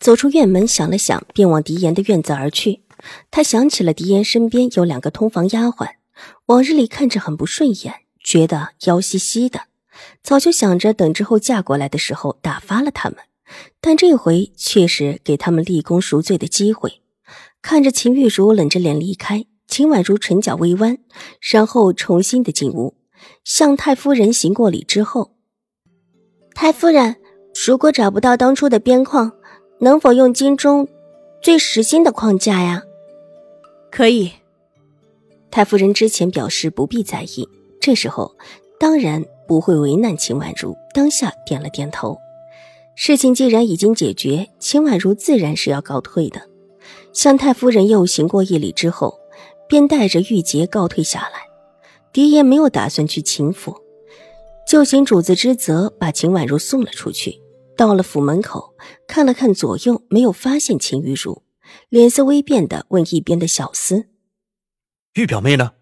[0.00, 2.80] 走出院门，想了想，便往狄言的院子而去。
[3.30, 5.90] 他想起了狄言身边有两个通房丫鬟，
[6.46, 9.64] 往日里看着很不顺眼，觉得妖兮兮的，
[10.22, 13.18] 早就想着等之后嫁过来的时候打发了他们。
[13.82, 17.02] 但这回确实给他们立功赎罪的机会。
[17.60, 20.96] 看着秦玉茹冷着脸离开，秦婉如唇角微弯，
[21.40, 22.96] 然后重新的进屋，
[23.44, 25.36] 向太夫人行过礼之后，
[26.54, 27.16] 太夫人，
[27.66, 29.32] 如果找不到当初的边框。
[29.82, 30.86] 能否用金钟
[31.40, 32.82] 最实心的框架呀？
[33.90, 34.30] 可以。
[35.50, 37.48] 太夫人之前表示不必在意，
[37.80, 38.36] 这时候
[38.78, 42.18] 当然不会为难秦婉如，当下点了点头。
[42.94, 46.42] 事情既然已经解决，秦婉如自然是要告退的。
[47.14, 49.18] 向太夫人又行过一礼之后，
[49.66, 51.48] 便带着玉洁告退下来。
[52.12, 53.74] 狄爷没有打算去秦府，
[54.68, 57.40] 就行主子之责，把秦婉如送了出去。
[57.80, 58.74] 到了府门口，
[59.08, 61.44] 看了看左右，没有发现秦玉茹，
[61.88, 64.08] 脸色微变的问一边的小厮
[65.16, 65.72] ：“玉表妹呢？”“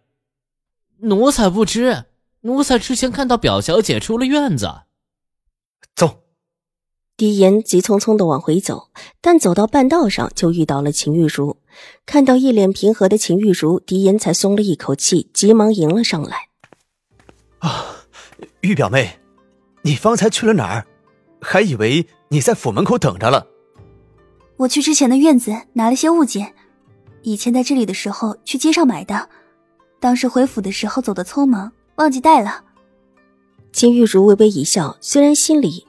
[1.03, 2.05] 奴才不知，
[2.43, 4.83] 奴才之前看到表小姐出了院子。”
[5.97, 6.23] 走。
[7.17, 11.57] 狄言急匆匆的往回走，但走到半道上就遇到了秦玉茹。
[12.07, 16.51] 看到一脸平和的秦玉茹，狄言才松了一口气，急忙迎了上来
[17.59, 18.07] ：“啊，
[18.61, 19.19] 玉表妹，
[19.83, 20.87] 你方才去了哪儿？”
[21.41, 23.47] 还以为你在府门口等着了。
[24.57, 26.55] 我去之前的院子拿了些物件，
[27.23, 29.29] 以前在这里的时候去街上买的，
[30.01, 32.65] 当时回府的时候走的匆忙，忘记带了。
[33.71, 35.87] 金玉茹微微一笑，虽然心里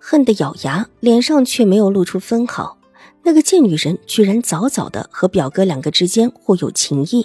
[0.00, 2.78] 恨得咬牙，脸上却没有露出分毫。
[3.22, 7.24] 那个贱女人居然早早的和表哥两个之间互有情谊，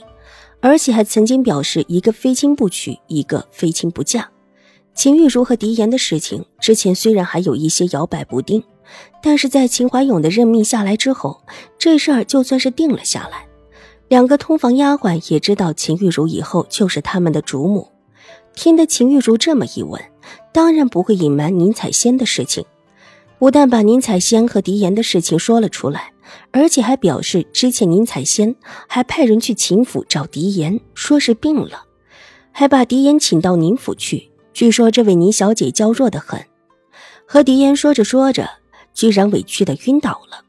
[0.62, 4.30] 而且还曾经表示一个非亲不娶，一个非亲不嫁。
[4.98, 8.64] 秦玉茹和狄言的事情，之前虽然还有一些摇摆不定，
[9.22, 11.40] 但是在秦怀勇的任命下来之后，
[11.78, 13.46] 这事儿就算是定了下来。
[14.08, 17.88] 两个通房丫鬟也知道秦玉茹以后就是他们的主母。
[18.56, 20.02] 听得秦玉茹这么一问，
[20.52, 22.66] 当然不会隐瞒宁采仙的事情，
[23.38, 26.12] 不但把宁采仙和狄言的事情说了出来，
[26.52, 28.56] 而且还表示之前宁采仙
[28.88, 31.84] 还派人去秦府找狄言，说是病了，
[32.52, 34.32] 还把狄言请到宁府去。
[34.58, 36.44] 据说这位倪小姐娇弱的很，
[37.28, 38.50] 和狄言说着说着，
[38.92, 40.44] 居然委屈的晕倒了。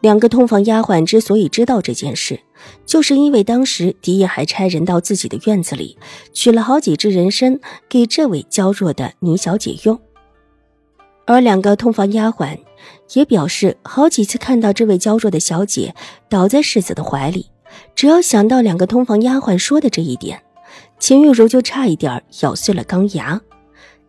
[0.00, 2.40] 两个通房丫鬟之所以知道这件事，
[2.84, 5.96] 就是因为当时狄言还差人到自己的院子里
[6.32, 10.00] 取了好几只人参给这位娇弱的倪小姐用。
[11.24, 12.58] 而两个通房丫鬟
[13.12, 15.94] 也表示，好几次看到这位娇弱的小姐
[16.28, 17.46] 倒在世子的怀里，
[17.94, 20.42] 只要想到两个通房丫鬟说的这一点。
[20.98, 23.40] 秦玉茹就差一点咬碎了钢牙，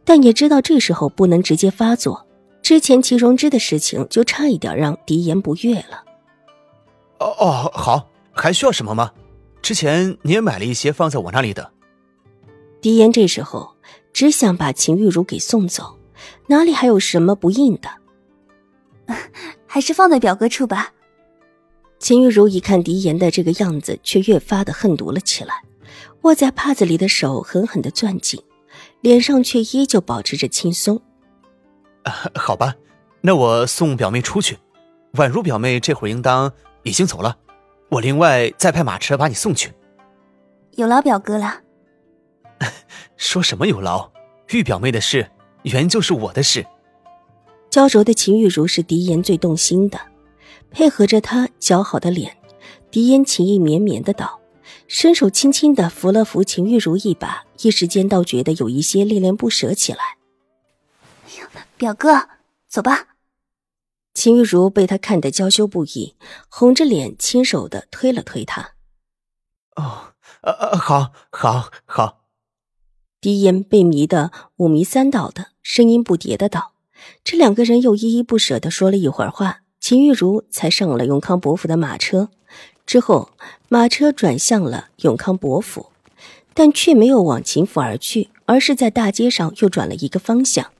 [0.04, 2.28] 但也知道这时候不能直接发作。
[2.62, 6.04] 之前齐荣之的事情就差一点让狄言不悦了。
[7.20, 9.12] 哦哦，好，还需要什么吗？
[9.62, 11.72] 之前你也买了一些放在我那里的。
[12.82, 13.76] 狄言这时候
[14.12, 15.98] 只想把秦玉茹给送走，
[16.48, 17.90] 哪里还有什么不应的？
[19.66, 20.92] 还是放在表哥处吧。
[22.00, 25.64] 秦玉茹一看狄言的这个样子，却越发的恨毒了起来。
[26.24, 28.42] 握在帕子里的手狠狠的攥紧，
[29.02, 31.02] 脸上却依旧保持着轻松。
[32.36, 32.76] 好吧，
[33.22, 34.58] 那我送表妹出去。
[35.14, 36.52] 宛如表妹这会儿应当
[36.84, 37.38] 已经走了，
[37.90, 39.72] 我另外再派马车把你送去。
[40.72, 41.62] 有劳表哥了。
[43.16, 44.10] 说什么有劳？
[44.50, 45.30] 玉表妹的事
[45.64, 46.66] 原就是我的事。
[47.70, 50.00] 焦灼的秦玉茹是狄言最动心的，
[50.72, 52.38] 配合着他姣好的脸，
[52.90, 54.40] 狄言情意绵绵的道。
[54.88, 60.18] 伸手轻轻的扶了扶秦玉茹一把，一时间倒觉得有一些恋恋不舍起来。
[61.78, 62.30] 表哥，
[62.68, 63.08] 走吧。
[64.14, 66.16] 秦玉茹被他看得娇羞不已，
[66.48, 68.74] 红着脸亲手的推了推他。
[69.76, 72.22] 哦，呃呃，好，好，好。
[73.20, 76.74] 狄言被迷得五迷三道的，声音不迭的道
[77.24, 82.30] ：“这两个人又依依不舍的说了一会儿话，秦玉茹才上了永康伯府的马车。”
[82.86, 83.30] 之后，
[83.70, 85.88] 马车转向了永康伯府，
[86.54, 90.72] 但却没有往秦府而去，而是在大街上又转了一个方向，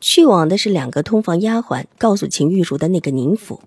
[0.00, 3.62] 去往的是两个通房丫鬟告诉秦玉茹的那个宁府。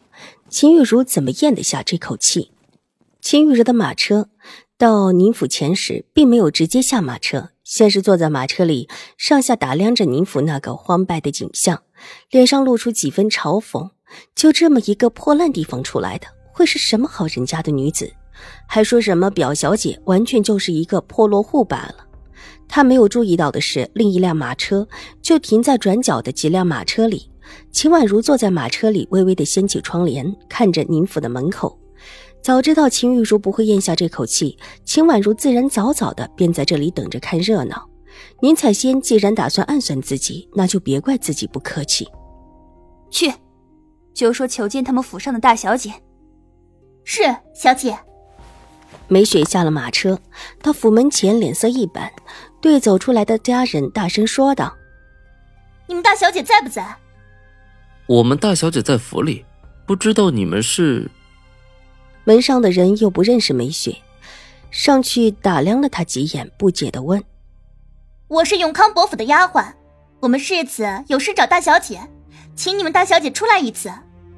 [0.50, 2.52] 秦玉茹怎么咽得下这口气？
[3.22, 4.30] 秦玉茹的马车
[4.78, 8.88] 到宁府前时，并没有直接下马车，先是坐在马车里，
[9.18, 11.82] 上下打量着宁府那个荒败的景象，
[12.30, 13.90] 脸上露出几分嘲讽。
[14.36, 18.10] 就这么一个破烂地方出来的，会是什么好人家的女子？
[18.66, 21.96] 还说什么表小姐，完全就是一个破落户罢了。
[22.66, 24.88] 他没有注意到的是，另一辆马车
[25.22, 27.30] 就停在转角的几辆马车里。
[27.72, 31.78] 秦婉如坐在马车里，微微的掀起窗帘，看着宁府的门口。
[32.42, 37.86] 早知道秦玉茹不会咽下这口气，秦婉如自然早早的便在这里等着看热闹。
[38.42, 42.08] 宁采仙既然打算暗算自己，那就别怪自己不客气。
[43.12, 43.34] 去，
[44.14, 45.92] 就说求见他们府上的大小姐。
[47.06, 47.24] 是
[47.54, 47.98] 小姐。
[49.08, 50.20] 梅雪下了马车，
[50.62, 52.12] 到府门前，脸色一板，
[52.60, 54.76] 对走出来的家人大声说道
[55.88, 56.96] ：“你们大小姐在不在
[58.08, 59.46] ？”“我们大小姐在府里，
[59.86, 61.10] 不知道你们是。”
[62.26, 63.96] 门上的人又不认识梅雪，
[64.72, 67.24] 上去打量了她几眼，不解的问
[68.28, 69.74] ：“我是永康伯府的丫鬟，
[70.22, 72.02] 我们世子有事找大小姐，
[72.56, 73.92] 请你们大小姐出来一次，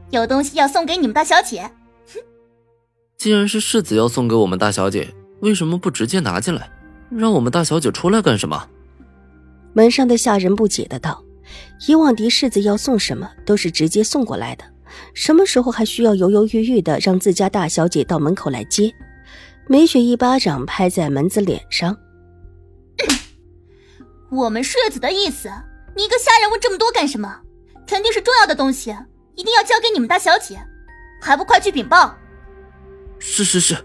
[0.09, 1.71] 有东西要送给你们大小姐。”
[3.17, 3.19] 哼！
[3.19, 6.69] 既然是世子要送给我们大小姐，为什么不直接拿进来，
[7.09, 8.67] 让我们大小姐出来干什么？
[9.73, 11.23] 门上的下人不解的道
[11.87, 14.63] ：“以往嫡世子要送什么，都是直接送过来的。”
[15.13, 18.93] 什么时候还需要犹犹豫豫的让自家大小姐到门口来接？
[19.67, 21.95] 梅雪一巴掌拍在门子脸上。
[24.31, 25.49] 我们世子的意思，
[25.95, 27.41] 你一个下人问这么多干什么？
[27.85, 28.95] 肯定是重要的东西，
[29.35, 30.57] 一定要交给你们大小姐，
[31.21, 32.15] 还不快去禀报？
[33.19, 33.75] 是是是。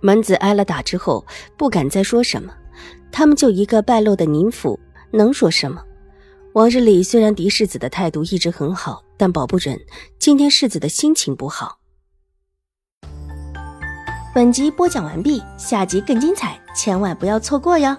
[0.00, 1.26] 门子挨了打之后，
[1.56, 2.52] 不敢再说什么。
[3.10, 4.78] 他们就一个败落的宁府，
[5.10, 5.82] 能说什么？
[6.54, 9.04] 往日里虽然嫡世子的态度一直很好。
[9.20, 9.76] 但保不准
[10.20, 11.80] 今天世子的心情不好。
[14.32, 17.96] 本集播讲完毕，下集更精彩，千万不要错过哟。